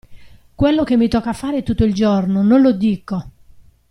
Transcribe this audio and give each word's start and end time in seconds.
Quello 0.55 0.83
che 0.83 0.97
mi 0.97 1.07
tocca 1.07 1.31
fare 1.31 1.61
tutto 1.61 1.83
il 1.83 1.93
giorno, 1.93 2.41
non 2.41 2.59
lo 2.61 2.71
dico. 2.71 3.31